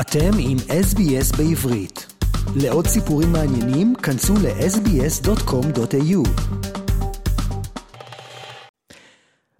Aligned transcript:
אתם 0.00 0.30
עם 0.38 0.56
SBS 0.58 1.36
בעברית. 1.36 2.06
לעוד 2.56 2.86
סיפורים 2.86 3.32
מעניינים, 3.32 3.94
כנסו 3.94 4.34
ל-sbs.com.au. 4.34 6.28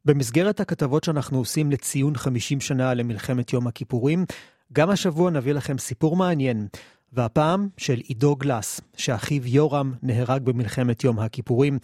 במסגרת 0.05 0.61
הכתבות 0.61 1.05
שאנחנו 1.05 1.39
עושים 1.39 1.71
לציון 1.71 2.17
50 2.17 2.61
שנה 2.61 2.95
למלחמת 2.95 3.53
יום 3.53 3.67
הכיפורים, 3.67 4.25
גם 4.73 4.91
השבוע 4.91 5.31
נביא 5.31 5.53
לכם 5.53 5.79
סיפור 5.79 6.17
מעניין, 6.17 6.67
והפעם 7.13 7.69
של 7.77 7.99
עידו 8.05 8.37
גלס, 8.37 8.81
שאחיו 8.97 9.47
יורם 9.47 9.95
נהרג 10.03 10.43
במלחמת 10.43 11.05
יום 11.05 11.19
הכיפורים. 11.19 11.79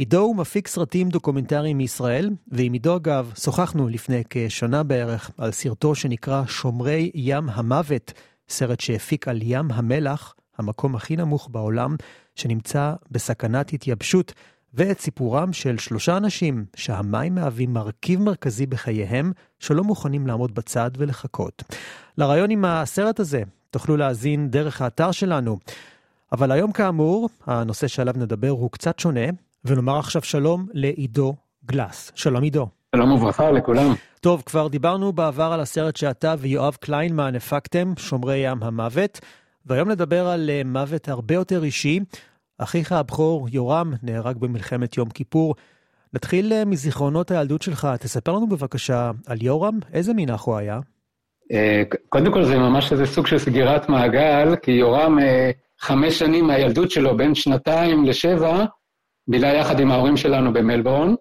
עידו 0.00 0.20
הוא 0.20 0.36
מפיק 0.36 0.68
סרטים 0.68 1.08
דוקומנטריים 1.08 1.78
מישראל, 1.78 2.30
ועם 2.48 2.72
עידו 2.72 2.96
אגב 2.96 3.32
שוחחנו 3.38 3.88
לפני 3.88 4.22
כשנה 4.30 4.82
בערך 4.82 5.30
על 5.38 5.52
סרטו 5.52 5.94
שנקרא 5.94 6.46
שומרי 6.46 7.10
ים 7.14 7.48
המוות, 7.48 8.12
סרט 8.48 8.80
שהפיק 8.80 9.28
על 9.28 9.38
ים 9.42 9.70
המלח, 9.70 10.34
המקום 10.58 10.96
הכי 10.96 11.16
נמוך 11.16 11.48
בעולם, 11.50 11.96
שנמצא 12.34 12.94
בסכנת 13.10 13.72
התייבשות, 13.72 14.32
ואת 14.74 15.00
סיפורם 15.00 15.52
של 15.52 15.78
שלושה 15.78 16.16
אנשים 16.16 16.64
שהמים 16.76 17.34
מהווים 17.34 17.72
מרכיב 17.72 18.20
מרכזי 18.20 18.66
בחייהם, 18.66 19.32
שלא 19.58 19.84
מוכנים 19.84 20.26
לעמוד 20.26 20.54
בצד 20.54 20.90
ולחכות. 20.98 21.62
לרעיון 22.18 22.50
עם 22.50 22.64
הסרט 22.64 23.20
הזה 23.20 23.42
תוכלו 23.70 23.96
להאזין 23.96 24.50
דרך 24.50 24.82
האתר 24.82 25.12
שלנו. 25.12 25.58
אבל 26.32 26.52
היום 26.52 26.72
כאמור, 26.72 27.28
הנושא 27.46 27.86
שעליו 27.86 28.14
נדבר 28.16 28.48
הוא 28.48 28.70
קצת 28.70 28.98
שונה, 28.98 29.26
ונאמר 29.64 29.98
עכשיו 29.98 30.22
שלום 30.22 30.66
לעידו 30.72 31.34
גלס. 31.64 32.12
שלום 32.14 32.42
עידו. 32.42 32.68
שלום 32.96 33.12
וברכה 33.12 33.50
לכולם. 33.50 33.94
טוב, 34.20 34.42
כבר 34.46 34.68
דיברנו 34.68 35.12
בעבר 35.12 35.50
על 35.52 35.60
הסרט 35.60 35.96
שאתה 35.96 36.34
ויואב 36.38 36.76
קליינמן 36.80 37.34
הפקתם, 37.34 37.92
שומרי 37.98 38.36
ים 38.36 38.62
המוות, 38.62 39.20
והיום 39.66 39.90
נדבר 39.90 40.26
על 40.26 40.50
uh, 40.50 40.66
מוות 40.66 41.08
הרבה 41.08 41.34
יותר 41.34 41.64
אישי. 41.64 42.00
אחיך 42.58 42.92
הבכור, 42.92 43.48
יורם, 43.52 43.92
נהרג 44.02 44.36
במלחמת 44.36 44.96
יום 44.96 45.10
כיפור. 45.10 45.54
נתחיל 46.14 46.52
uh, 46.52 46.64
מזיכרונות 46.64 47.30
הילדות 47.30 47.62
שלך, 47.62 47.88
תספר 48.00 48.32
לנו 48.32 48.46
בבקשה 48.46 49.10
על 49.26 49.42
יורם, 49.42 49.78
איזה 49.92 50.14
מין 50.14 50.30
אח 50.30 50.44
הוא 50.44 50.56
היה? 50.56 50.80
Uh, 51.52 51.96
קודם 52.08 52.32
כל 52.32 52.44
זה 52.44 52.58
ממש 52.58 52.92
איזה 52.92 53.06
סוג 53.06 53.26
של 53.26 53.38
סגירת 53.38 53.88
מעגל, 53.88 54.56
כי 54.56 54.70
יורם 54.70 55.18
חמש 55.80 56.18
שנים 56.18 56.46
מהילדות 56.46 56.90
שלו, 56.90 57.16
בין 57.16 57.34
שנתיים 57.34 58.04
לשבע, 58.04 58.64
בילה 59.28 59.54
יחד 59.54 59.80
עם 59.80 59.90
ההורים 59.90 60.16
שלנו 60.16 60.52
במלבורן, 60.52 61.14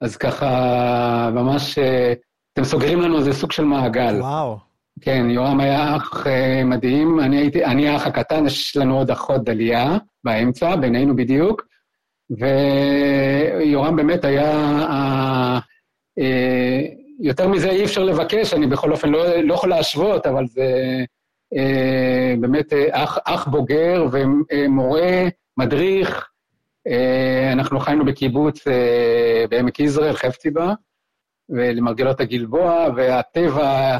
אז 0.00 0.16
ככה 0.16 1.30
ממש, 1.34 1.78
אה, 1.78 2.12
אתם 2.52 2.64
סוגרים 2.64 3.00
לנו 3.00 3.18
איזה 3.18 3.32
סוג 3.32 3.52
של 3.52 3.64
מעגל. 3.64 4.20
וואו. 4.20 4.58
כן, 5.00 5.30
יורם 5.30 5.60
היה 5.60 5.96
אח 5.96 6.26
אה, 6.26 6.64
מדהים, 6.64 7.20
אני 7.20 7.36
הייתי, 7.36 7.64
אני 7.64 7.88
האח 7.88 8.06
הקטן, 8.06 8.46
יש 8.46 8.76
לנו 8.76 8.98
עוד 8.98 9.10
אחות 9.10 9.44
דליה 9.44 9.98
באמצע, 10.24 10.76
בינינו 10.76 11.16
בדיוק, 11.16 11.62
ויורם 12.30 13.96
באמת 13.96 14.24
היה, 14.24 14.50
אה, 16.18 16.80
יותר 17.20 17.48
מזה 17.48 17.70
אי 17.70 17.84
אפשר 17.84 18.02
לבקש, 18.02 18.54
אני 18.54 18.66
בכל 18.66 18.92
אופן 18.92 19.08
לא, 19.08 19.36
לא 19.36 19.54
יכול 19.54 19.68
להשוות, 19.68 20.26
אבל 20.26 20.46
זה 20.46 20.66
באמת 22.40 22.72
אח, 22.90 23.18
אח 23.24 23.48
בוגר 23.48 24.06
ומורה, 24.12 25.28
מדריך, 25.58 26.08
אה, 26.18 26.31
אנחנו 27.52 27.80
חיינו 27.80 28.04
בקיבוץ 28.04 28.68
אה, 28.68 29.44
בעמק 29.50 29.80
יזרעאל, 29.80 30.16
חפציבה, 30.16 30.74
ולמרגלות 31.48 32.20
הגלבוע, 32.20 32.86
והטבע 32.96 33.98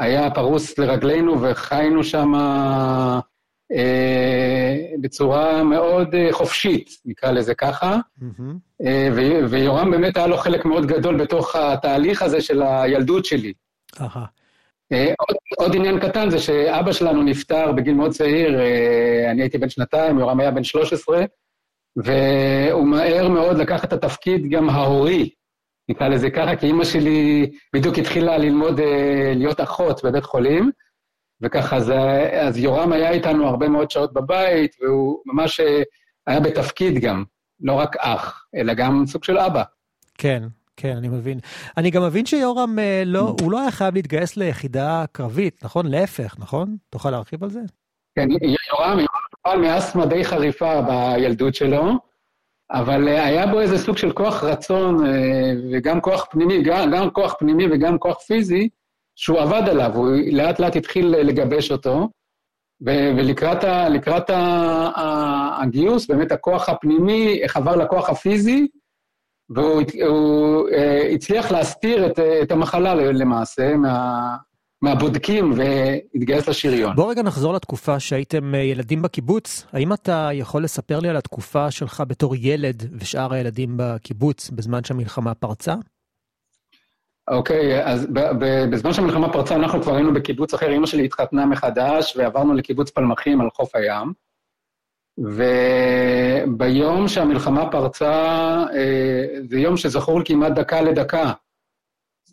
היה 0.00 0.30
פרוס 0.30 0.78
לרגלינו 0.78 1.42
וחיינו 1.42 2.04
שם 2.04 2.32
אה, 3.72 4.76
בצורה 5.00 5.62
מאוד 5.62 6.14
חופשית, 6.30 6.90
נקרא 7.04 7.30
לזה 7.30 7.54
ככה. 7.54 7.96
Mm-hmm. 8.20 8.82
ויורם 9.48 9.90
באמת 9.90 10.16
היה 10.16 10.26
לו 10.26 10.36
חלק 10.36 10.64
מאוד 10.64 10.86
גדול 10.86 11.22
בתוך 11.22 11.56
התהליך 11.56 12.22
הזה 12.22 12.40
של 12.40 12.62
הילדות 12.62 13.24
שלי. 13.24 13.52
Uh-huh. 13.96 14.18
עוד, 15.18 15.36
עוד 15.58 15.76
עניין 15.76 16.00
קטן 16.00 16.30
זה 16.30 16.38
שאבא 16.38 16.92
שלנו 16.92 17.22
נפטר 17.22 17.72
בגיל 17.72 17.94
מאוד 17.94 18.10
צעיר, 18.10 18.60
אני 19.30 19.42
הייתי 19.42 19.58
בן 19.58 19.68
שנתיים, 19.68 20.18
יורם 20.18 20.40
היה 20.40 20.50
בן 20.50 20.64
13, 20.64 21.24
והוא 21.96 22.86
מהר 22.86 23.28
מאוד 23.28 23.56
לקח 23.56 23.84
את 23.84 23.92
התפקיד 23.92 24.50
גם 24.50 24.70
ההורי, 24.70 25.30
נקרא 25.88 26.08
לזה 26.08 26.30
ככה, 26.30 26.56
כי 26.56 26.66
אימא 26.66 26.84
שלי 26.84 27.50
בדיוק 27.74 27.98
התחילה 27.98 28.38
ללמוד 28.38 28.80
אה, 28.80 29.32
להיות 29.34 29.60
אחות 29.60 30.04
בבית 30.04 30.24
חולים, 30.24 30.70
וככה, 31.40 31.76
אז, 31.76 31.92
אז 32.32 32.58
יורם 32.58 32.92
היה 32.92 33.10
איתנו 33.10 33.46
הרבה 33.48 33.68
מאוד 33.68 33.90
שעות 33.90 34.12
בבית, 34.12 34.76
והוא 34.80 35.22
ממש 35.26 35.60
אה, 35.60 35.82
היה 36.26 36.40
בתפקיד 36.40 36.98
גם, 36.98 37.24
לא 37.60 37.72
רק 37.72 37.96
אח, 37.96 38.46
אלא 38.54 38.74
גם 38.74 39.06
סוג 39.06 39.24
של 39.24 39.38
אבא. 39.38 39.62
כן, 40.18 40.42
כן, 40.76 40.96
אני 40.96 41.08
מבין. 41.08 41.38
אני 41.76 41.90
גם 41.90 42.02
מבין 42.02 42.26
שיורם, 42.26 42.78
אה, 42.78 43.02
לא, 43.06 43.36
הוא 43.40 43.52
לא 43.52 43.60
היה 43.60 43.70
חייב 43.70 43.94
להתגייס 43.94 44.36
ליחידה 44.36 45.04
קרבית, 45.12 45.64
נכון? 45.64 45.86
להפך, 45.86 46.36
נכון? 46.38 46.76
תוכל 46.90 47.10
להרחיב 47.10 47.44
על 47.44 47.50
זה? 47.50 47.60
כן, 48.18 48.28
יורם, 48.30 48.98
יורם 48.98 49.23
סבל 49.48 49.56
מאסתמה 49.60 50.06
די 50.06 50.24
חריפה 50.24 50.80
בילדות 50.80 51.54
שלו, 51.54 51.92
אבל 52.70 53.08
אה, 53.08 53.24
היה 53.24 53.46
בו 53.46 53.60
איזה 53.60 53.78
סוג 53.78 53.96
של 53.96 54.12
כוח 54.12 54.44
רצון, 54.44 55.06
אה, 55.06 55.52
וגם 55.72 56.00
כוח 56.00 56.26
פנימי, 56.30 56.62
גם, 56.62 56.90
גם 56.90 57.10
כוח 57.10 57.34
פנימי 57.38 57.64
וגם 57.70 57.98
כוח 57.98 58.18
פיזי, 58.18 58.68
שהוא 59.16 59.40
עבד 59.40 59.68
עליו, 59.68 59.90
הוא 59.94 60.08
לאט 60.32 60.60
לאט 60.60 60.76
התחיל 60.76 61.06
לגבש 61.06 61.72
אותו, 61.72 62.08
ולקראת 62.80 63.64
ה, 63.64 63.88
לקראת 63.88 64.30
ה, 64.30 64.36
ה, 64.96 65.62
הגיוס, 65.62 66.06
באמת 66.06 66.32
הכוח 66.32 66.68
הפנימי 66.68 67.40
חבר 67.46 67.76
לכוח 67.76 68.10
הפיזי, 68.10 68.68
והוא 69.50 69.82
הוא, 70.06 70.68
אה, 70.68 71.08
הצליח 71.14 71.50
להסתיר 71.52 72.06
את, 72.06 72.18
את 72.42 72.52
המחלה 72.52 72.94
למעשה 72.94 73.76
מה, 73.76 74.36
מהבודקים 74.84 75.52
והתגייס 75.56 76.48
לשריון. 76.48 76.96
בוא 76.96 77.10
רגע 77.10 77.22
נחזור 77.22 77.54
לתקופה 77.54 78.00
שהייתם 78.00 78.54
אה, 78.54 78.60
ילדים 78.60 79.02
בקיבוץ. 79.02 79.66
האם 79.72 79.92
אתה 79.92 80.28
יכול 80.32 80.64
לספר 80.64 81.00
לי 81.00 81.08
על 81.08 81.16
התקופה 81.16 81.70
שלך 81.70 82.02
בתור 82.08 82.34
ילד 82.36 82.82
ושאר 83.00 83.32
הילדים 83.32 83.74
בקיבוץ 83.76 84.50
בזמן 84.50 84.84
שהמלחמה 84.84 85.34
פרצה? 85.34 85.74
אוקיי, 87.28 87.80
okay, 87.80 87.84
אז 87.84 88.06
בזמן 88.70 88.92
שהמלחמה 88.92 89.32
פרצה 89.32 89.54
אנחנו 89.54 89.82
כבר 89.82 89.94
היינו 89.94 90.14
בקיבוץ 90.14 90.54
אחר, 90.54 90.76
אמא 90.76 90.86
שלי 90.86 91.04
התחתנה 91.04 91.46
מחדש 91.46 92.16
ועברנו 92.16 92.54
לקיבוץ 92.54 92.90
פלמחים 92.90 93.40
על 93.40 93.48
חוף 93.50 93.76
הים. 93.76 94.12
וביום 96.58 97.08
שהמלחמה 97.08 97.70
פרצה, 97.70 98.12
אה, 98.74 99.24
זה 99.50 99.58
יום 99.58 99.76
שזכור 99.76 100.20
כמעט 100.24 100.52
דקה 100.52 100.80
לדקה. 100.80 101.32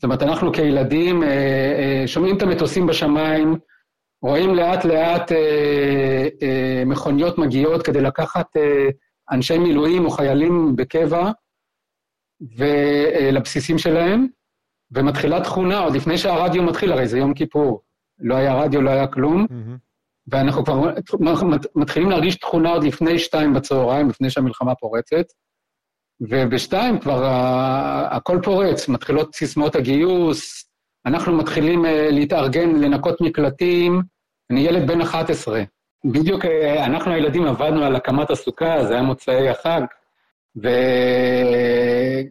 זאת 0.02 0.04
אומרת, 0.04 0.24
אנחנו 0.24 0.54
כילדים 0.54 1.24
אה, 1.24 1.30
אה, 1.30 2.08
שומעים 2.08 2.38
את 2.38 2.42
המטוסים 2.42 2.88
בשמיים, 2.88 3.56
רואים 4.22 4.56
לאט-לאט 4.56 5.32
אה, 5.32 6.84
מכוניות 6.86 7.38
מגיעות 7.38 7.84
כדי 7.84 8.02
לקחת 8.02 8.48
אנשי 9.32 9.58
מילואים 9.58 10.06
או 10.06 10.10
חיילים 10.10 10.76
בקבע 10.76 11.32
לבסיסים 13.32 13.78
שלהם, 13.78 14.28
ומתחילה 14.92 15.42
תכונה, 15.42 15.80
עוד 15.80 15.96
לפני 15.96 16.18
שהרדיו 16.18 16.64
מתחיל, 16.64 16.92
הרי 16.92 17.08
זה 17.08 17.18
יום 17.18 17.34
כיפור, 17.34 17.82
לא 18.20 18.36
היה 18.36 18.54
רדיו, 18.54 18.82
לא 18.82 18.90
היה 18.90 19.08
כלום, 19.08 19.46
mm-hmm. 19.50 19.78
ואנחנו 20.28 20.66
כבר 20.66 20.92
מתחילים 21.76 22.10
להרגיש 22.10 22.36
תכונה 22.36 22.70
עוד 22.70 22.84
לפני 22.84 23.20
שתיים 23.20 23.54
בצהריים, 23.54 24.10
לפני 24.10 24.30
שהמלחמה 24.30 24.76
פורצת. 24.76 25.26
ובשתיים 26.30 27.00
כבר 27.00 27.24
הכל 28.12 28.40
פורץ, 28.44 28.88
מתחילות 28.88 29.36
סיסמאות 29.36 29.76
הגיוס, 29.76 30.66
אנחנו 31.06 31.38
מתחילים 31.38 31.86
אה, 31.86 32.10
להתארגן, 32.12 32.70
לנקות 32.76 33.22
מקלטים. 33.22 34.02
אני 34.52 34.60
ילד 34.60 34.88
בן 34.88 35.02
11. 35.02 35.64
בדיוק 36.06 36.46
אה, 36.46 36.86
אנחנו 36.86 37.14
הילדים 37.14 37.46
עבדנו 37.46 37.84
על 37.84 37.96
הקמת 37.96 38.30
הסוכה, 38.30 38.86
זה 38.86 38.94
היה 38.94 39.02
מוצאי 39.02 39.50
החג, 39.50 39.82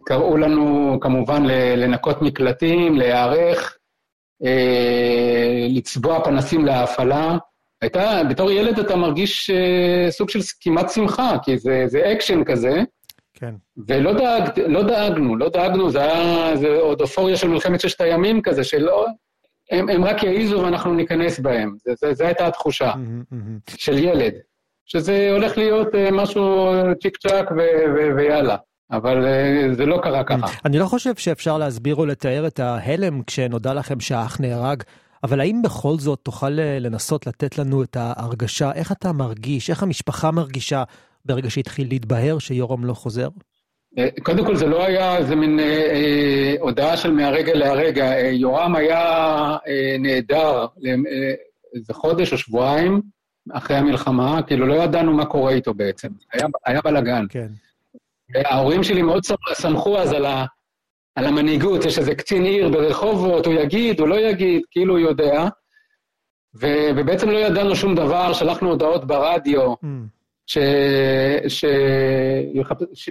וקראו 0.05 0.37
לנו 0.37 0.99
כמובן 1.01 1.43
לנקות 1.77 2.23
מקלטים, 2.23 2.97
להיערך, 2.97 3.77
אה, 4.45 5.67
לצבוע 5.69 6.25
פנסים 6.25 6.65
להפעלה. 6.65 7.39
הייתה, 7.83 8.23
בתור 8.31 8.51
ילד 8.51 8.79
אתה 8.79 8.97
מרגיש 8.97 9.51
סוג 10.11 10.31
של 10.31 10.41
כמעט 10.61 10.91
שמחה, 10.91 11.37
כי 11.43 11.59
זה, 11.59 11.85
זה 11.87 12.13
אקשן 12.13 12.45
כזה. 12.45 12.83
כן. 13.41 13.55
ולא 13.89 14.13
דאג, 14.13 14.61
לא 14.67 14.83
דאגנו, 14.83 15.37
לא 15.37 15.49
דאגנו, 15.49 15.91
זה 15.91 16.03
היה 16.03 16.57
זה 16.57 16.69
עוד 16.69 17.01
אופוריה 17.01 17.37
של 17.37 17.49
מלחמת 17.49 17.81
ששת 17.81 18.01
הימים 18.01 18.43
כזה, 18.43 18.65
שלא... 18.65 19.07
הם, 19.71 19.89
הם 19.89 20.05
רק 20.05 20.23
יעיזו 20.23 20.61
ואנחנו 20.61 20.95
ניכנס 20.95 21.39
בהם. 21.39 21.77
זו 22.13 22.25
הייתה 22.25 22.47
התחושה. 22.47 22.93
של 23.69 23.99
ילד, 23.99 24.33
שזה 24.87 25.29
הולך 25.33 25.59
להיות 25.59 25.89
אה, 25.95 26.13
משהו 26.13 26.73
צ'יק 27.03 27.17
צ'אק 27.17 27.51
ויאללה. 28.17 28.57
אבל 28.91 29.25
אה, 29.25 29.75
זה 29.75 29.87
לא 29.87 30.01
קרה 30.03 30.25
ככה. 30.25 30.47
אני 30.65 30.79
לא 30.79 30.87
חושב 30.87 31.15
שאפשר 31.15 31.59
להסביר 31.59 31.95
או 31.95 32.07
לתאר 32.07 32.47
את 32.47 32.61
ההלם 32.61 33.23
כשנודע 33.23 33.75
לכם 33.75 34.01
שהאח 34.01 34.41
נהרג. 34.41 34.83
אבל 35.25 35.41
האם 35.41 35.63
בכל 35.63 35.99
זאת 35.99 36.19
תוכל 36.23 36.51
לנסות 36.81 37.27
לתת 37.27 37.59
לנו 37.59 37.83
את 37.83 37.97
ההרגשה, 37.97 38.73
איך 38.73 38.93
אתה 38.93 39.13
מרגיש, 39.13 39.71
איך 39.71 39.83
המשפחה 39.83 40.31
מרגישה 40.31 40.83
ברגע 41.31 41.51
שהתחיל 41.51 41.89
להתבהר 41.89 42.39
שיורם 42.39 42.85
לא 42.85 42.95
חוזר? 42.95 43.29
קודם 44.23 44.47
כל 44.47 44.57
זה 44.57 44.67
לא 44.67 44.85
היה 44.85 45.17
איזה 45.17 45.37
מין 45.37 45.61
אה, 45.61 45.65
אה, 45.65 46.55
הודעה 46.61 46.97
של 46.97 47.13
מהרגע 47.13 47.55
להרגע. 47.55 48.13
אה, 48.13 48.29
יורם 48.29 48.77
היה 48.77 48.99
אה, 49.67 49.97
נעדר 49.99 50.67
איזה 51.75 51.95
חודש 51.95 52.33
או 52.33 52.39
שבועיים 52.39 53.01
אחרי 53.53 53.77
המלחמה, 53.77 54.43
כאילו 54.43 54.67
לא 54.67 54.75
ידענו 54.75 55.13
מה 55.13 55.25
קורה 55.25 55.53
איתו 55.53 55.75
בעצם. 55.75 56.09
היה, 56.33 56.47
היה 56.67 56.81
בלאגן. 56.85 57.27
כן. 57.29 57.49
ההורים 58.35 58.83
שלי 58.83 59.03
מאוד 59.03 59.23
סמכו 59.53 59.99
אז 59.99 60.13
על, 60.13 60.27
ה, 60.27 60.45
על 61.15 61.27
המנהיגות, 61.27 61.85
יש 61.85 61.99
איזה 61.99 62.15
קצין 62.15 62.45
עיר 62.45 62.69
ברחובות, 62.69 63.47
הוא 63.47 63.55
יגיד, 63.55 64.01
הוא 64.01 64.09
לא 64.09 64.21
יגיד, 64.21 64.63
כאילו 64.71 64.99
הוא 64.99 65.09
יודע. 65.09 65.49
ו, 66.61 66.67
ובעצם 66.97 67.31
לא 67.31 67.39
ידענו 67.39 67.77
שום 67.77 67.95
דבר, 67.95 68.33
שלחנו 68.33 68.71
הודעות 68.71 69.07
ברדיו, 69.07 69.73
mm. 69.73 69.87
ש, 70.51 70.59
ש, 71.49 71.65
ש, 72.95 73.11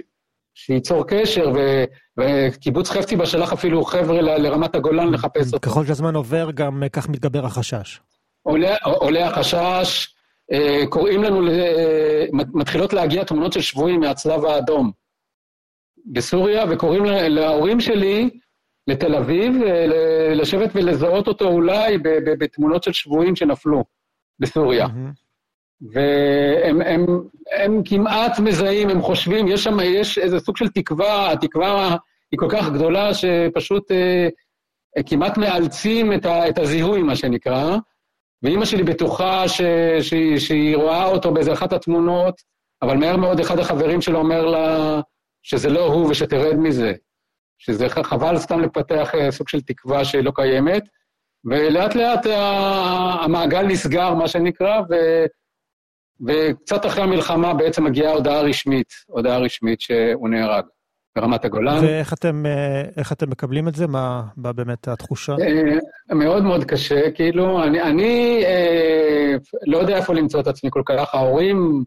שייצור 0.54 1.06
קשר, 1.06 1.52
ו, 1.54 1.84
וקיבוץ 2.20 2.90
חפציבה 2.90 3.26
שלח 3.26 3.52
אפילו 3.52 3.84
חבר'ה 3.84 4.20
ל, 4.22 4.36
לרמת 4.42 4.74
הגולן. 4.74 5.12
לחפש 5.12 5.54
אותו. 5.54 5.70
ככל 5.70 5.86
שהזמן 5.86 6.14
עובר, 6.14 6.50
גם 6.50 6.82
כך 6.92 7.08
מתגבר 7.08 7.46
החשש. 7.46 8.00
עולה, 8.42 8.76
עולה 8.82 9.26
החשש, 9.26 10.14
אה, 10.52 10.86
קוראים 10.88 11.22
לנו, 11.22 11.48
אה, 11.48 12.24
מתחילות 12.32 12.92
להגיע 12.92 13.24
תמונות 13.24 13.52
של 13.52 13.60
שבויים 13.60 14.00
מהצלב 14.00 14.44
האדום 14.44 14.90
בסוריה, 16.06 16.64
וקוראים 16.70 17.04
להורים 17.04 17.80
שלי 17.80 18.30
לתל 18.86 19.14
אביב, 19.14 19.62
אה, 19.62 20.34
לשבת 20.34 20.70
ולזהות 20.74 21.28
אותו 21.28 21.48
אולי 21.48 21.98
בתמונות 22.38 22.82
של 22.82 22.92
שבויים 22.92 23.36
שנפלו 23.36 23.84
בסוריה. 24.38 24.86
והם 25.92 26.82
הם, 26.82 27.06
הם 27.56 27.82
כמעט 27.84 28.38
מזהים, 28.38 28.88
הם 28.88 29.02
חושבים, 29.02 29.48
יש 29.48 29.64
שם, 29.64 29.76
יש 29.80 30.18
איזה 30.18 30.40
סוג 30.40 30.56
של 30.56 30.68
תקווה, 30.68 31.32
התקווה 31.32 31.96
היא 32.32 32.38
כל 32.38 32.48
כך 32.50 32.70
גדולה 32.70 33.14
שפשוט 33.14 33.90
אה, 33.90 34.28
כמעט 35.06 35.38
מאלצים 35.38 36.12
את, 36.12 36.26
ה, 36.26 36.48
את 36.48 36.58
הזיהוי, 36.58 37.02
מה 37.02 37.16
שנקרא. 37.16 37.76
ואימא 38.42 38.64
שלי 38.64 38.82
בטוחה 38.82 39.48
ש, 39.48 39.60
ש, 40.00 40.14
שהיא 40.38 40.76
רואה 40.76 41.06
אותו 41.06 41.32
באיזה 41.34 41.52
אחת 41.52 41.72
התמונות, 41.72 42.40
אבל 42.82 42.96
מהר 42.96 43.16
מאוד 43.16 43.40
אחד 43.40 43.58
החברים 43.58 44.00
שלו 44.00 44.18
אומר 44.18 44.46
לה 44.46 45.00
שזה 45.42 45.70
לא 45.70 45.84
הוא 45.84 46.10
ושתרד 46.10 46.56
מזה, 46.56 46.92
שזה 47.58 47.88
חבל 47.88 48.38
סתם 48.38 48.60
לפתח 48.60 49.14
אה, 49.14 49.30
סוג 49.30 49.48
של 49.48 49.60
תקווה 49.60 50.04
שלא 50.04 50.32
קיימת, 50.34 50.88
ולאט 51.44 51.94
לאט 51.94 52.26
המעגל 53.20 53.62
נסגר, 53.62 54.14
מה 54.14 54.28
שנקרא, 54.28 54.80
ו, 54.90 54.94
וקצת 56.26 56.86
אחרי 56.86 57.02
המלחמה 57.02 57.54
בעצם 57.54 57.84
מגיעה 57.84 58.12
הודעה 58.12 58.40
רשמית, 58.40 58.92
הודעה 59.06 59.38
רשמית 59.38 59.80
שהוא 59.80 60.28
נהרג. 60.28 60.64
ברמת 61.16 61.44
הגולן. 61.44 61.84
ואיך 61.84 62.12
אתם, 62.12 62.46
אה, 62.46 62.82
אתם 63.12 63.30
מקבלים 63.30 63.68
את 63.68 63.74
זה? 63.74 63.86
מה, 63.86 64.22
מה 64.36 64.52
באמת 64.52 64.88
התחושה? 64.88 65.32
אה, 65.32 66.14
מאוד 66.14 66.42
מאוד 66.42 66.64
קשה, 66.64 67.10
כאילו, 67.10 67.64
אני, 67.64 67.82
אני 67.82 68.42
אה, 68.44 69.36
לא 69.66 69.78
יודע 69.78 69.96
איפה 69.96 70.14
למצוא 70.14 70.40
את 70.40 70.46
עצמי 70.46 70.70
כל 70.72 70.82
כך. 70.86 71.14
ההורים 71.14 71.84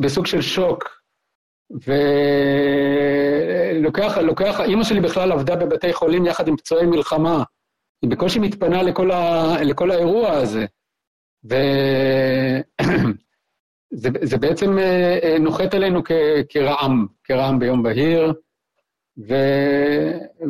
בסוג 0.00 0.26
של 0.26 0.40
שוק, 0.40 0.84
ולוקח, 3.76 4.18
לוקח, 4.18 4.60
אימא 4.60 4.84
שלי 4.84 5.00
בכלל 5.00 5.32
עבדה 5.32 5.56
בבתי 5.56 5.92
חולים 5.92 6.26
יחד 6.26 6.48
עם 6.48 6.56
פצועי 6.56 6.86
מלחמה. 6.86 7.42
היא 8.02 8.10
בקושי 8.10 8.38
מתפנה 8.38 8.82
לכל, 8.82 9.10
ה, 9.10 9.54
לכל 9.62 9.90
האירוע 9.90 10.30
הזה. 10.30 10.66
זה, 13.90 14.08
זה 14.22 14.38
בעצם 14.38 14.78
אה, 14.78 15.18
אה, 15.22 15.38
נוחת 15.38 15.74
עלינו 15.74 16.04
כ, 16.04 16.12
כרעם, 16.48 17.06
כרעם 17.24 17.58
ביום 17.58 17.82
בהיר, 17.82 18.32
ו, 19.28 19.34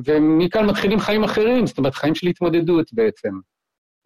ומכאן 0.04 0.66
מתחילים 0.66 0.98
חיים 1.00 1.24
אחרים, 1.24 1.66
זאת 1.66 1.78
אומרת, 1.78 1.94
חיים 1.94 2.14
של 2.14 2.26
התמודדות 2.26 2.92
בעצם. 2.92 3.30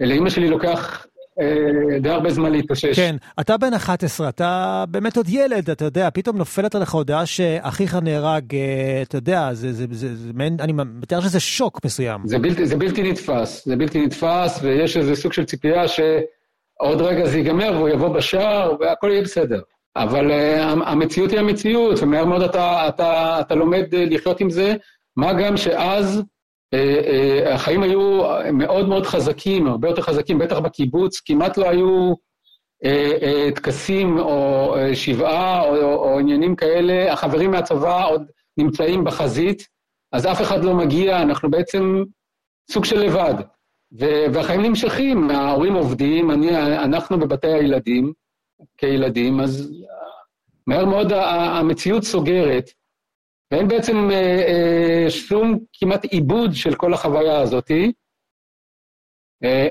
לאימא 0.00 0.30
שלי 0.30 0.48
לוקח 0.48 1.06
אה, 1.40 1.98
די 2.00 2.08
הרבה 2.08 2.30
זמן 2.30 2.52
להתאושש. 2.52 2.96
כן, 2.96 3.16
אתה 3.40 3.56
בן 3.56 3.74
11, 3.74 4.28
אתה 4.28 4.84
באמת 4.88 5.16
עוד 5.16 5.28
ילד, 5.28 5.70
אתה 5.70 5.84
יודע, 5.84 6.08
פתאום 6.14 6.36
נופלת 6.36 6.74
עליך 6.74 6.90
הודעה 6.94 7.26
שאחיך 7.26 7.94
נהרג, 7.94 8.44
אתה 9.02 9.16
יודע, 9.16 9.54
זה, 9.54 9.72
זה, 9.72 9.86
זה, 9.90 10.16
זה 10.16 10.32
מעין, 10.34 10.56
אני 10.60 10.72
מתאר 10.72 11.20
שזה 11.20 11.40
שוק 11.40 11.84
מסוים. 11.84 12.20
זה 12.24 12.38
בלתי, 12.38 12.66
זה 12.66 12.76
בלתי 12.76 13.02
נתפס, 13.10 13.66
זה 13.66 13.76
בלתי 13.76 14.06
נתפס, 14.06 14.58
ויש 14.62 14.96
איזה 14.96 15.16
סוג 15.16 15.32
של 15.32 15.44
ציפייה 15.44 15.88
ש... 15.88 16.00
עוד 16.80 17.00
רגע 17.00 17.26
זה 17.26 17.38
ייגמר 17.38 17.72
והוא 17.74 17.88
יבוא 17.88 18.08
בשער 18.08 18.76
והכל 18.80 19.08
יהיה 19.10 19.22
בסדר. 19.22 19.60
אבל 19.96 20.30
uh, 20.30 20.34
המציאות 20.86 21.30
היא 21.30 21.38
המציאות, 21.38 21.98
ומהר 22.02 22.24
מאוד 22.24 22.42
אתה, 22.42 22.88
אתה, 22.88 23.40
אתה 23.40 23.54
לומד 23.54 23.84
uh, 23.94 23.96
לחיות 23.96 24.40
עם 24.40 24.50
זה, 24.50 24.74
מה 25.16 25.32
גם 25.32 25.56
שאז 25.56 26.22
uh, 26.74 27.48
החיים 27.48 27.82
היו 27.82 28.22
מאוד 28.52 28.88
מאוד 28.88 29.06
חזקים, 29.06 29.66
הרבה 29.66 29.88
יותר 29.88 30.02
חזקים, 30.02 30.38
בטח 30.38 30.58
בקיבוץ, 30.58 31.20
כמעט 31.20 31.56
לא 31.58 31.70
היו 31.70 32.14
טקסים 33.54 34.18
או 34.18 34.74
שבעה 34.94 35.62
או, 35.62 35.76
או, 35.76 35.94
או 35.94 36.18
עניינים 36.18 36.56
כאלה, 36.56 37.12
החברים 37.12 37.50
מהצבא 37.50 38.06
עוד 38.06 38.22
נמצאים 38.56 39.04
בחזית, 39.04 39.66
אז 40.12 40.26
אף 40.26 40.40
אחד 40.40 40.64
לא 40.64 40.74
מגיע, 40.74 41.22
אנחנו 41.22 41.50
בעצם 41.50 42.02
סוג 42.70 42.84
של 42.84 42.98
לבד. 42.98 43.34
והחיים 43.92 44.62
נמשכים, 44.62 45.30
ההורים 45.30 45.74
עובדים, 45.74 46.30
אני, 46.30 46.56
אנחנו 46.84 47.18
בבתי 47.18 47.46
הילדים, 47.46 48.12
כילדים, 48.76 49.40
אז 49.40 49.72
מהר 50.66 50.84
מאוד 50.84 51.12
המציאות 51.12 52.04
סוגרת, 52.04 52.70
ואין 53.50 53.68
בעצם 53.68 54.10
אה, 54.10 54.44
אה, 54.48 55.10
שום 55.10 55.58
כמעט 55.72 56.04
עיבוד 56.04 56.50
של 56.54 56.74
כל 56.74 56.94
החוויה 56.94 57.40
הזאת. 57.40 57.70
אה, 59.44 59.68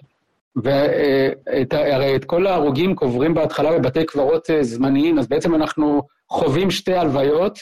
והרי 0.64 2.16
את 2.16 2.26
כל 2.26 2.48
ההרוגים 2.48 2.96
קוברים 2.96 3.34
בהתחלה 3.34 3.80
בבתי 3.80 4.06
קברות 4.06 4.50
זמניים, 4.62 5.20
אז 5.20 5.28
בעצם 5.28 5.56
אנחנו 5.56 6.02
חווים 6.30 6.72
שתי 6.72 6.94
הלוויות. 6.94 7.60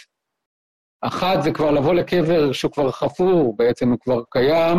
אחת 1.01 1.43
זה 1.43 1.51
כבר 1.51 1.71
לבוא 1.71 1.93
לקבר 1.93 2.51
שהוא 2.51 2.71
כבר 2.71 2.91
חפור, 2.91 3.55
בעצם 3.57 3.89
הוא 3.89 3.99
כבר 3.99 4.23
קיים, 4.29 4.77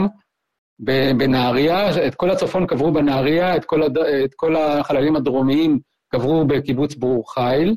בנהריה, 0.80 2.06
את 2.06 2.14
כל 2.14 2.30
הצפון 2.30 2.66
קברו 2.66 2.92
בנהריה, 2.92 3.56
את 3.56 3.64
כל, 3.64 3.82
הד... 3.82 3.98
את 3.98 4.34
כל 4.34 4.56
החללים 4.56 5.16
הדרומיים 5.16 5.78
קברו 6.08 6.44
בקיבוץ 6.46 6.94
ברור 6.94 7.32
חיל. 7.32 7.76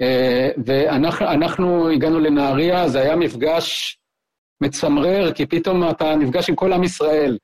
אה, 0.00 0.50
ואנחנו 0.66 1.88
הגענו 1.88 2.20
לנהריה, 2.20 2.88
זה 2.88 3.00
היה 3.00 3.16
מפגש 3.16 3.98
מצמרר, 4.60 5.32
כי 5.32 5.46
פתאום 5.46 5.90
אתה 5.90 6.16
נפגש 6.16 6.48
עם 6.48 6.56
כל 6.56 6.72
עם 6.72 6.84
ישראל. 6.84 7.38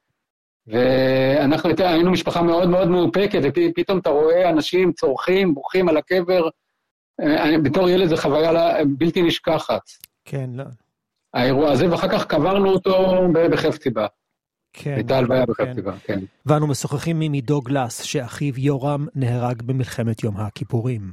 ואנחנו 0.67 1.71
היינו 1.79 2.11
משפחה 2.11 2.43
מאוד 2.43 2.69
מאוד 2.69 2.89
מאופקת, 2.89 3.41
ופתאום 3.43 3.99
אתה 3.99 4.11
רואה 4.11 4.51
אנשים 4.51 4.93
צורכים, 4.93 5.55
בוכים 5.55 5.89
על 5.89 5.97
הקבר. 5.97 6.49
אה, 7.21 7.59
בתור 7.63 7.89
ילד 7.89 8.09
זו 8.09 8.17
חוויה 8.17 8.75
בלתי 8.99 9.23
נשכחת. 9.23 9.83
כן, 10.25 10.51
לא. 10.55 10.65
האירוע 11.35 11.71
הזה, 11.73 11.91
ואחר 11.91 12.09
כך 12.09 12.27
קברנו 12.27 12.71
אותו 12.71 13.27
בחפציבה. 13.51 14.07
כן. 14.73 14.95
הייתה 14.95 15.19
הלוויה 15.19 15.47
בחטיבה, 15.47 15.93
כן. 16.05 16.21
כן. 16.21 16.25
ואנו 16.47 16.67
משוחחים 16.67 17.21
עם 17.21 17.33
עידו 17.33 17.61
גלס, 17.61 18.03
שאחיו 18.03 18.61
יורם 18.61 19.07
נהרג 19.15 19.63
במלחמת 19.63 20.23
יום 20.23 20.37
הכיפורים. 20.37 21.13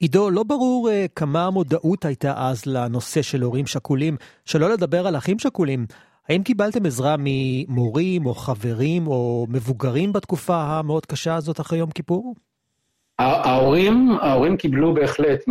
עידו, 0.00 0.30
לא 0.30 0.42
ברור 0.42 0.88
uh, 0.88 1.08
כמה 1.16 1.46
המודעות 1.46 2.04
הייתה 2.04 2.34
אז 2.36 2.66
לנושא 2.66 3.22
של 3.22 3.42
הורים 3.42 3.66
שכולים, 3.66 4.16
שלא 4.44 4.70
לדבר 4.70 5.06
על 5.06 5.16
אחים 5.16 5.38
שכולים. 5.38 5.86
האם 6.28 6.42
קיבלתם 6.42 6.86
עזרה 6.86 7.16
ממורים 7.18 8.26
או 8.26 8.34
חברים 8.34 9.06
או 9.06 9.46
מבוגרים 9.48 10.12
בתקופה 10.12 10.56
המאוד 10.56 11.06
קשה 11.06 11.34
הזאת 11.34 11.60
אחרי 11.60 11.78
יום 11.78 11.90
כיפור? 11.90 12.34
ההורים, 13.18 14.10
ההורים 14.20 14.56
קיבלו 14.56 14.94
בהחלט, 14.94 15.44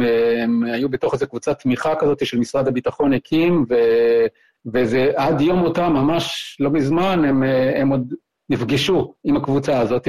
הם 0.44 0.64
היו 0.64 0.90
בתוך 0.90 1.14
איזו 1.14 1.28
קבוצת 1.28 1.60
תמיכה 1.60 1.96
כזאת 1.96 2.26
של 2.26 2.40
משרד 2.40 2.68
הביטחון 2.68 3.14
הקים, 3.14 3.66
ו... 3.70 3.76
וזה 4.74 5.12
עד 5.16 5.42
יום 5.42 5.60
מותם, 5.60 5.94
ממש 5.94 6.58
לא 6.60 6.70
מזמן, 6.70 7.26
הם, 7.26 7.44
הם 7.76 7.90
עוד 7.90 8.14
נפגשו 8.50 9.14
עם 9.24 9.38
הקבוצה 9.38 9.80
הזאת. 9.80 10.08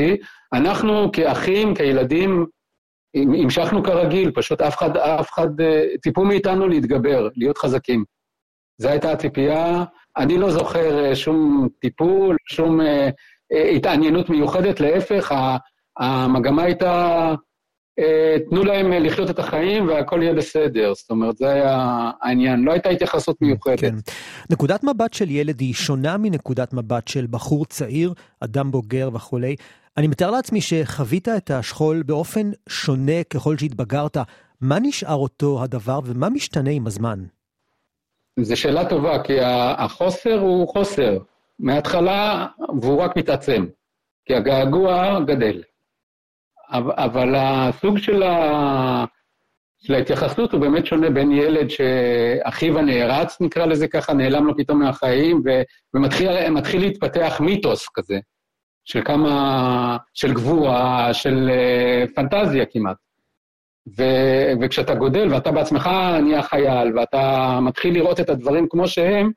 אנחנו 0.52 1.12
כאחים, 1.12 1.74
כילדים, 1.74 2.46
המשכנו 3.16 3.82
כרגיל, 3.82 4.30
פשוט 4.30 4.60
אף 4.60 4.76
אחד, 4.76 4.96
אף 4.96 5.30
אחד, 5.30 5.48
ציפו 6.02 6.24
מאיתנו 6.24 6.68
להתגבר, 6.68 7.28
להיות 7.36 7.58
חזקים. 7.58 8.04
זו 8.78 8.88
הייתה 8.88 9.12
הציפייה. 9.12 9.84
אני 10.16 10.38
לא 10.38 10.50
זוכר 10.50 11.04
אה, 11.04 11.16
שום 11.16 11.68
טיפול, 11.80 12.36
שום 12.48 12.80
אה, 12.80 13.08
אה, 13.52 13.68
התעניינות 13.68 14.30
מיוחדת, 14.30 14.80
להפך, 14.80 15.34
המגמה 15.98 16.62
הייתה 16.62 17.34
תנו 18.50 18.64
להם 18.64 18.93
לחיות 18.93 19.31
את 19.31 19.38
החיים 19.38 19.88
והכל 19.88 20.21
יהיה 20.23 20.35
בסדר. 20.35 20.95
זאת 20.95 21.11
אומרת, 21.11 21.37
זה 21.37 21.52
היה 21.52 22.11
העניין, 22.23 22.61
לא 22.61 22.73
הייתה 22.73 22.88
התייחסות 22.88 23.37
מיוחדת. 23.43 23.81
כן. 23.81 23.95
נקודת 24.50 24.85
מבט 24.85 25.12
של 25.12 25.31
ילד 25.31 25.61
היא 25.61 25.75
שונה 25.75 26.17
מנקודת 26.17 26.73
מבט 26.73 27.09
של 27.09 27.26
בחור 27.31 27.64
צעיר, 27.64 28.12
אדם 28.40 28.71
בוגר 28.71 29.11
וכולי. 29.14 29.57
אני 29.97 30.07
מתאר 30.07 30.31
לעצמי 30.31 30.61
שחווית 30.61 31.28
את 31.28 31.50
השכול 31.50 32.02
באופן 32.02 32.50
שונה 32.69 33.25
ככל 33.31 33.59
שהתבגרת. 33.59 34.17
מה 34.61 34.78
נשאר 34.83 35.14
אותו 35.14 35.62
הדבר 35.62 36.00
ומה 36.05 36.28
משתנה 36.28 36.71
עם 36.71 36.87
הזמן? 36.87 37.19
זו 38.40 38.57
שאלה 38.57 38.88
טובה, 38.88 39.23
כי 39.23 39.33
החוסר 39.78 40.40
הוא 40.40 40.69
חוסר. 40.69 41.19
מההתחלה, 41.59 42.47
והוא 42.81 43.00
רק 43.00 43.17
מתעצם. 43.17 43.67
כי 44.25 44.35
הגעגוע 44.35 45.21
גדל. 45.21 45.62
אבל 46.70 47.34
הסוג 47.37 47.98
של, 47.98 48.22
ה... 48.22 49.04
של 49.78 49.94
ההתייחסות 49.94 50.52
הוא 50.52 50.60
באמת 50.60 50.87
שונה 50.87 51.10
בין 51.10 51.32
ילד 51.32 51.68
שאחיו 51.70 52.78
הנערץ, 52.78 53.40
נקרא 53.40 53.66
לזה 53.66 53.88
ככה, 53.88 54.12
נעלם 54.12 54.46
לו 54.46 54.56
פתאום 54.56 54.78
מהחיים, 54.78 55.42
ו... 55.44 55.50
ומתחיל 55.94 56.80
להתפתח 56.80 57.40
מיתוס 57.40 57.88
כזה, 57.94 58.18
של 58.84 59.02
כמה... 59.04 59.96
של 60.14 60.32
גבורה, 60.32 61.14
של 61.14 61.50
אה, 61.50 62.04
פנטזיה 62.14 62.64
כמעט. 62.66 62.96
ו... 63.98 64.02
וכשאתה 64.60 64.94
גודל 64.94 65.34
ואתה 65.34 65.50
בעצמך 65.50 65.90
נהיה 66.22 66.42
חייל, 66.42 66.98
ואתה 66.98 67.58
מתחיל 67.62 67.94
לראות 67.94 68.20
את 68.20 68.30
הדברים 68.30 68.66
כמו 68.70 68.88
שהם, 68.88 69.30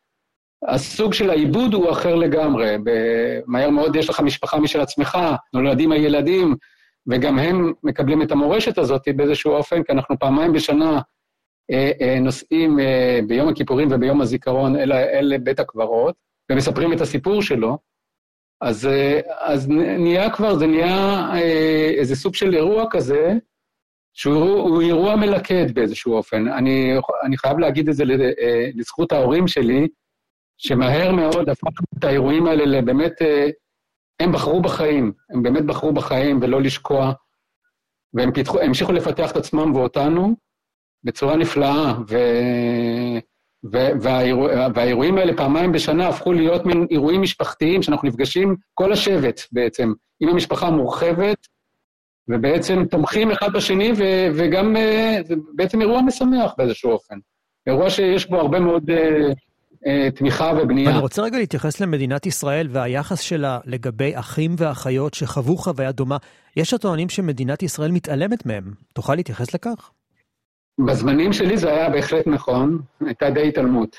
הסוג 0.67 1.13
של 1.13 1.29
העיבוד 1.29 1.73
הוא 1.73 1.91
אחר 1.91 2.15
לגמרי. 2.15 2.77
מהר 3.47 3.69
מאוד 3.69 3.95
יש 3.95 4.09
לך 4.09 4.19
משפחה 4.19 4.59
משל 4.59 4.81
עצמך, 4.81 5.17
נולדים 5.53 5.91
הילדים, 5.91 6.55
וגם 7.08 7.39
הם 7.39 7.74
מקבלים 7.84 8.22
את 8.22 8.31
המורשת 8.31 8.77
הזאת 8.77 9.08
באיזשהו 9.15 9.51
אופן, 9.51 9.84
כי 9.84 9.91
אנחנו 9.91 10.20
פעמיים 10.20 10.53
בשנה 10.53 11.01
אה, 11.72 11.91
אה, 12.01 12.20
נוסעים 12.20 12.79
אה, 12.79 13.20
ביום 13.27 13.48
הכיפורים 13.50 13.88
וביום 13.91 14.22
הזיכרון 14.22 14.75
אל, 14.75 14.91
אל 14.91 15.38
בית 15.38 15.60
הקברות, 15.60 16.15
ומספרים 16.51 16.93
את 16.93 17.01
הסיפור 17.01 17.41
שלו, 17.41 17.77
אז, 18.62 18.89
אז 19.39 19.70
נהיה 19.70 20.29
כבר, 20.29 20.55
זה 20.55 20.67
נהיה 20.67 21.27
איזה 21.98 22.15
סוג 22.15 22.36
של 22.36 22.53
אירוע 22.55 22.86
כזה, 22.89 23.34
שהוא 24.13 24.81
אירוע 24.81 25.15
מלכד 25.15 25.72
באיזשהו 25.74 26.13
אופן. 26.13 26.48
אני, 26.48 26.93
אני 27.24 27.38
חייב 27.38 27.60
להגיד 27.60 27.89
את 27.89 27.96
זה 27.96 28.03
לזכות 28.75 29.12
ההורים 29.12 29.48
שלי, 29.48 29.88
שמהר 30.58 31.12
מאוד 31.12 31.50
הפכנו 31.50 31.86
את 32.00 32.03
האירועים 32.03 32.48
האלה 32.48 32.65
לבאמת, 32.65 33.13
הם 34.21 34.31
בחרו 34.31 34.61
בחיים, 34.61 35.11
הם 35.29 35.43
באמת 35.43 35.65
בחרו 35.65 35.93
בחיים 35.93 36.39
ולא 36.41 36.61
לשקוע, 36.61 37.13
והם 38.13 38.31
פיתחו, 38.31 38.59
המשיכו 38.59 38.91
לפתח 38.91 39.31
את 39.31 39.37
עצמם 39.37 39.75
ואותנו 39.75 40.35
בצורה 41.03 41.35
נפלאה, 41.35 41.93
ו... 42.09 42.17
ו... 43.73 43.77
והאירוע... 44.01 44.49
והאירועים 44.75 45.17
האלה 45.17 45.37
פעמיים 45.37 45.71
בשנה 45.71 46.07
הפכו 46.07 46.33
להיות 46.33 46.65
מין 46.65 46.87
אירועים 46.91 47.21
משפחתיים, 47.21 47.81
שאנחנו 47.81 48.07
נפגשים, 48.07 48.55
כל 48.73 48.93
השבט 48.93 49.41
בעצם, 49.51 49.93
עם 50.19 50.29
המשפחה 50.29 50.67
המורחבת, 50.67 51.47
ובעצם 52.27 52.85
תומכים 52.85 53.31
אחד 53.31 53.53
בשני, 53.53 53.91
ו... 53.97 54.03
וגם 54.35 54.77
אה, 54.77 55.17
זה 55.23 55.35
בעצם 55.55 55.81
אירוע 55.81 56.01
משמח 56.01 56.53
באיזשהו 56.57 56.91
אופן. 56.91 57.15
אירוע 57.67 57.89
שיש 57.89 58.29
בו 58.29 58.37
הרבה 58.37 58.59
מאוד 58.59 58.89
אה, 58.89 59.33
תמיכה 60.15 60.51
ובנייה. 60.61 60.91
אני 60.91 61.00
רוצה 61.00 61.21
רגע 61.21 61.38
להתייחס 61.38 61.79
למדינת 61.79 62.25
ישראל 62.25 62.67
והיחס 62.71 63.19
שלה 63.19 63.59
לגבי 63.65 64.11
אחים 64.15 64.55
ואחיות 64.57 65.13
שחוו 65.13 65.57
חוויה 65.57 65.91
דומה. 65.91 66.17
יש 66.57 66.73
הטוענים 66.73 67.09
שמדינת 67.09 67.63
ישראל 67.63 67.91
מתעלמת 67.91 68.45
מהם. 68.45 68.63
תוכל 68.93 69.15
להתייחס 69.15 69.53
לכך? 69.53 69.91
בזמנים 70.85 71.33
שלי 71.33 71.57
זה 71.57 71.69
היה 71.69 71.89
בהחלט 71.89 72.27
נכון, 72.27 72.79
הייתה 73.05 73.29
די 73.29 73.47
התעלמות. 73.47 73.95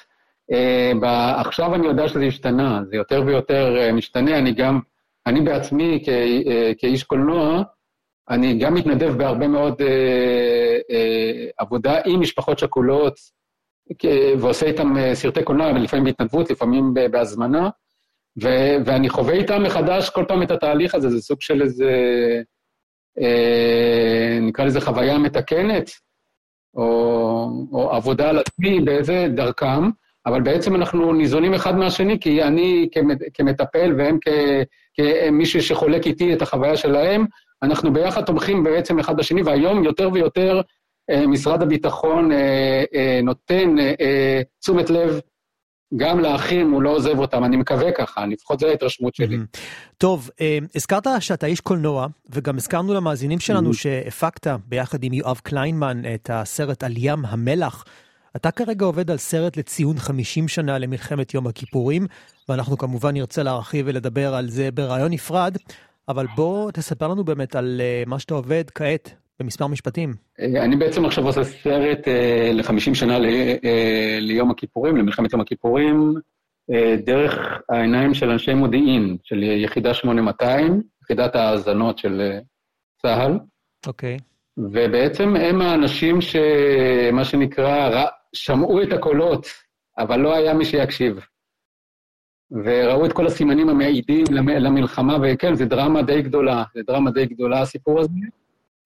Uh, 0.53 1.07
עכשיו 1.37 1.75
אני 1.75 1.87
יודע 1.87 2.09
שזה 2.09 2.25
השתנה, 2.25 2.81
זה 2.91 2.97
יותר 2.97 3.23
ויותר 3.27 3.77
uh, 3.77 3.93
משתנה. 3.93 4.39
אני 4.39 4.53
גם, 4.53 4.81
אני 5.27 5.41
בעצמי 5.41 6.05
כאיש 6.79 7.03
קולנוע, 7.03 7.63
אני 8.31 8.59
גם 8.59 8.75
מתנדב 8.75 9.19
בהרבה 9.19 9.49
מאוד 9.49 9.83
עבודה 11.59 12.01
עם 12.05 12.21
משפחות 12.21 12.59
שכולות, 12.59 13.15
ועושה 14.39 14.67
איתם 14.67 14.97
אה, 14.97 15.15
סרטי 15.15 15.43
קולנוע, 15.43 15.73
לפעמים 15.73 16.05
בהתנדבות, 16.05 16.51
לפעמים 16.51 16.95
בהזמנה, 17.11 17.71
ו- 18.43 18.77
ואני 18.85 19.09
חווה 19.09 19.35
איתם 19.35 19.63
מחדש 19.63 20.11
כל 20.11 20.25
פעם 20.29 20.43
את 20.43 20.51
התהליך 20.51 20.95
הזה, 20.95 21.11
זה 21.11 21.21
סוג 21.21 21.41
של 21.41 21.63
איזה, 21.63 21.93
אה, 23.21 24.39
נקרא 24.41 24.65
לזה 24.65 24.81
חוויה 24.81 25.19
מתקנת, 25.19 25.91
או, 26.75 27.49
או 27.73 27.93
עבודה 27.93 28.29
על 28.29 28.39
עצמי 28.39 28.81
באיזה 28.81 29.27
דרכם, 29.35 29.91
אבל 30.27 30.43
בעצם 30.43 30.77
אנחנו 30.77 31.13
ניזונים 31.13 31.55
אחד 31.55 31.77
מהשני, 31.77 32.21
כי 32.21 32.43
אני 32.43 32.89
כמטפל 33.35 33.95
והם 33.99 34.19
כמישהו 34.95 35.63
שחולק 35.63 36.07
איתי 36.07 36.35
את 36.35 36.43
החוויה 36.43 36.77
שלהם, 36.77 37.27
אנחנו 37.63 37.93
ביחד 37.93 38.25
תומכים 38.25 38.65
בעצם 38.65 38.99
אחד 38.99 39.17
בשני, 39.17 39.43
והיום 39.43 39.85
יותר 39.85 40.11
ויותר 40.13 40.61
משרד 41.11 41.63
הביטחון 41.63 42.33
אה, 42.33 42.85
אה, 42.95 43.21
נותן 43.23 43.77
תשומת 44.61 44.91
לב 44.91 45.21
גם 45.97 46.21
לאחים, 46.21 46.71
הוא 46.71 46.83
לא 46.83 46.91
עוזב 46.91 47.19
אותם, 47.19 47.45
אני 47.45 47.57
מקווה 47.57 47.93
ככה, 47.93 48.27
לפחות 48.27 48.61
זו 48.61 48.67
ההתרשמות 48.67 49.15
שלי. 49.15 49.39
טוב, 49.99 50.31
הזכרת 50.75 51.07
שאתה 51.21 51.47
איש 51.47 51.61
קולנוע, 51.61 52.07
וגם 52.31 52.57
הזכרנו 52.57 52.95
למאזינים 52.95 53.41
שלנו 53.41 53.75
שהפקת 53.75 54.47
ביחד 54.67 55.05
עם 55.05 55.13
יואב 55.13 55.41
קליינמן 55.43 56.03
את 56.15 56.31
הסרט 56.33 56.85
על 56.85 56.93
ים 56.97 57.25
המלח. 57.25 57.85
אתה 58.37 58.51
כרגע 58.51 58.87
עובד 58.87 59.11
על 59.11 59.17
סרט 59.17 59.57
לציון 59.57 59.99
50 59.99 60.49
שנה 60.49 60.79
למלחמת 60.79 61.35
יום 61.35 61.47
הכיפורים, 61.47 62.07
ואנחנו 62.49 62.79
כמובן 62.79 63.15
נרצה 63.15 63.43
להרחיב 63.43 63.87
ולדבר 63.89 64.35
על 64.35 64.51
זה 64.51 64.71
ברעיון 64.71 65.13
נפרד, 65.13 65.57
אבל 66.09 66.27
בוא 66.37 66.71
תספר 66.71 67.09
לנו 67.09 67.25
באמת 67.25 67.57
על 67.57 67.81
מה 68.07 68.19
שאתה 68.19 68.35
עובד 68.35 68.65
כעת 68.75 69.15
במספר 69.41 69.67
משפטים. 69.67 70.15
אה, 70.41 70.65
אני 70.65 70.77
בעצם 70.77 71.05
עכשיו 71.05 71.27
עושה 71.27 71.45
סרט 71.45 72.09
אה, 72.09 72.51
ל-50 72.53 72.95
שנה 72.95 73.19
אה, 73.19 74.19
ליום 74.21 74.51
הכיפורים, 74.51 74.97
למלחמת 74.97 75.33
יום 75.33 75.41
הכיפורים, 75.41 76.15
דרך 77.05 77.39
העיניים 77.69 78.15
של 78.15 78.31
אנשי 78.31 78.55
מודיעין, 78.55 79.17
של 79.23 79.43
יחידה 79.43 79.95
8200, 79.95 80.83
יחידת 81.03 81.37
האזנות 81.37 81.99
של 81.99 82.39
צה"ל. 83.03 83.39
אוקיי. 83.87 84.17
Okay. 84.17 84.23
ובעצם 84.59 85.37
הם 85.37 85.61
האנשים 85.61 86.21
שמה 86.21 87.25
שנקרא, 87.25 88.05
שמעו 88.33 88.83
את 88.83 88.93
הקולות, 88.93 89.47
אבל 89.99 90.21
לא 90.21 90.35
היה 90.35 90.55
מי 90.55 90.65
שיקשיב. 90.65 91.21
וראו 92.65 93.07
את 93.07 93.13
כל 93.13 93.27
הסימנים 93.27 93.69
המעידים 93.69 94.25
למלחמה, 94.31 95.17
וכן, 95.23 95.55
זו 95.55 95.65
דרמה 95.65 96.03
די 96.03 96.23
גדולה, 96.23 96.65
זו 96.75 96.81
דרמה 96.87 97.11
די 97.11 97.27
גדולה 97.27 97.61
הסיפור 97.61 98.01
הזה. 98.01 98.11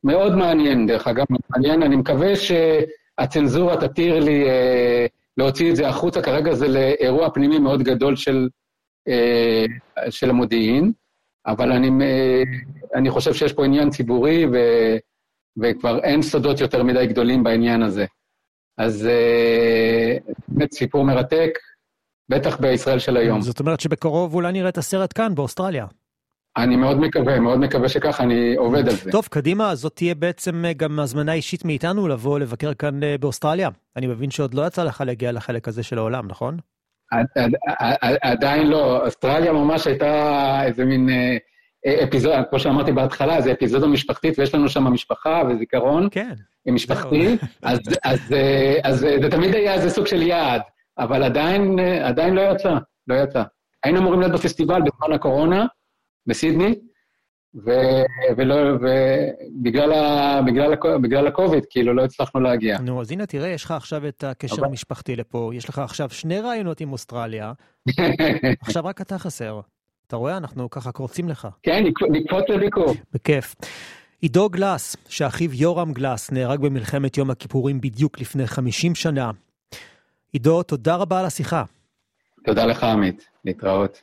מאוד 0.05 0.35
מעניין, 0.35 0.87
דרך 0.87 1.07
אגב, 1.07 1.25
מעניין. 1.51 1.83
אני 1.83 1.97
מקווה 1.97 2.33
שהצנזורה 2.37 3.77
תתיר 3.89 4.21
לי 4.21 4.49
אה, 4.49 5.07
להוציא 5.37 5.71
את 5.71 5.77
זה 5.77 5.89
החוצה, 5.89 6.23
כרגע 6.23 6.55
זה 6.55 6.69
לאירוע 6.69 7.31
פנימי 7.31 7.59
מאוד 7.59 7.83
גדול 7.83 8.17
של, 8.17 8.49
אה, 9.09 9.65
של 10.11 10.31
המודיעין, 10.31 10.93
אבל 11.47 11.73
אני, 11.73 12.05
אה, 12.05 12.43
אני 12.95 13.11
חושב 13.11 13.35
שיש 13.35 13.53
פה 13.53 13.65
עניין 13.65 13.91
ציבורי, 13.91 14.47
ו, 14.47 14.57
וכבר 15.63 15.99
אין 16.03 16.23
סודות 16.23 16.61
יותר 16.61 16.83
מדי 16.83 17.07
גדולים 17.07 17.45
בעניין 17.45 17.83
הזה. 17.83 18.07
אז 18.79 19.07
אה, 19.07 20.17
באמת 20.49 20.73
סיפור 20.73 21.05
מרתק, 21.05 21.51
בטח 22.29 22.61
בישראל 22.61 22.99
של 22.99 23.17
היום. 23.17 23.41
זאת 23.41 23.61
אומרת 23.61 23.81
שבקרוב 23.81 24.35
אולי 24.35 24.53
נראה 24.53 24.69
את 24.69 24.79
הסרט 24.79 25.13
כאן, 25.17 25.35
באוסטרליה. 25.35 25.87
אני 26.57 26.77
מאוד 26.77 27.01
מקווה, 27.01 27.41
מאוד 27.41 27.59
מקווה 27.59 27.89
שככה, 27.89 28.23
אני 28.23 28.55
עובד 28.57 28.89
על 28.89 28.95
זה. 28.95 29.11
טוב, 29.11 29.27
קדימה, 29.31 29.75
זאת 29.75 29.97
תהיה 29.97 30.15
בעצם 30.15 30.65
אה, 30.65 30.73
גם 30.73 31.01
הזמנה 31.01 31.33
אישית 31.33 31.65
מאיתנו 31.65 32.09
לבוא 32.09 32.39
לבקר 32.39 32.75
כאן 32.75 33.03
אה, 33.03 33.17
באוסטרליה. 33.21 33.69
אני 33.97 34.07
מבין 34.07 34.31
שעוד 34.31 34.55
לא 34.55 34.67
יצא 34.67 34.85
לך 34.85 35.03
להגיע 35.07 35.33
לחלק 35.33 35.69
הזה 35.69 35.83
של 35.83 35.99
העולם, 35.99 36.29
נכון? 36.29 36.57
עדיין 38.23 38.67
לא. 38.67 39.07
אוסטרליה 39.07 39.53
ממש 39.53 39.87
הייתה 39.87 40.61
איזה 40.65 40.85
מין 40.85 41.09
אה, 41.11 42.05
אפיזודה, 42.05 42.43
כמו 42.51 42.59
שאמרתי 42.59 42.93
בהתחלה, 42.93 43.41
זה 43.41 43.53
אפיזודה 43.53 43.87
משפחתית, 43.87 44.39
ויש 44.39 44.55
לנו 44.55 44.69
שם 44.69 44.85
משפחה 44.85 45.43
וזיכרון. 45.49 46.09
כן. 46.11 46.35
משפחתי, 46.67 47.37
אז 47.63 48.19
זה 48.99 49.29
תמיד 49.31 49.55
היה 49.55 49.75
איזה 49.75 49.91
סוג 49.91 50.07
של 50.07 50.23
יעד, 50.23 50.61
אבל 50.99 51.23
עדיין 52.03 52.35
לא 52.35 52.41
יצא, 52.41 52.75
לא 53.07 53.15
יצא. 53.15 53.43
היינו 53.85 53.99
אמורים 53.99 54.21
להיות 54.21 54.33
בפסטיבל 54.33 54.81
בזמן 54.83 55.15
הקורונה, 55.15 55.67
בסידני, 56.27 56.75
ו, 57.65 57.71
ולא, 58.37 58.55
ובגלל 58.75 59.93
ה, 59.93 60.41
בגלל, 60.47 60.75
בגלל 61.03 61.27
הקוביד, 61.27 61.65
כאילו, 61.71 61.95
לא 61.95 62.05
הצלחנו 62.05 62.41
להגיע. 62.41 62.79
נו, 62.79 63.01
אז 63.01 63.13
הנה, 63.13 63.27
תראה, 63.27 63.49
יש 63.49 63.65
לך 63.65 63.71
עכשיו 63.71 64.09
את 64.09 64.25
הקשר 64.25 64.57
אבל... 64.59 64.65
המשפחתי 64.65 65.17
לפה, 65.17 65.51
יש 65.55 65.69
לך 65.69 65.79
עכשיו 65.79 66.11
שני 66.11 66.41
רעיונות 66.41 66.81
עם 66.81 66.93
אוסטרליה, 66.93 67.53
עכשיו 68.61 68.85
רק 68.85 69.01
אתה 69.01 69.19
חסר. 69.19 69.61
אתה 70.07 70.17
רואה? 70.17 70.37
אנחנו 70.37 70.71
ככה 70.71 70.93
קורצים 70.93 71.29
לך. 71.29 71.49
כן, 71.63 71.85
נקפוץ 72.11 72.45
לביקור. 72.49 72.95
בכיף. 73.13 73.55
עידו 74.21 74.49
גלס, 74.49 74.97
שאחיו 75.09 75.55
יורם 75.55 75.93
גלס 75.93 76.31
נהרג 76.31 76.61
במלחמת 76.61 77.17
יום 77.17 77.31
הכיפורים 77.31 77.81
בדיוק 77.81 78.21
לפני 78.21 78.47
50 78.47 78.95
שנה. 78.95 79.31
עידו, 80.33 80.63
תודה 80.63 80.97
רבה 80.97 81.21
על 81.21 81.27
השיחה. 81.27 81.65
תודה 82.45 82.67
לך, 82.67 82.85
עמית. 82.85 83.27
להתראות. 83.45 84.03